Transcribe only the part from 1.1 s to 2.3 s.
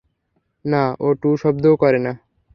টুঁ শব্দটাও করে না!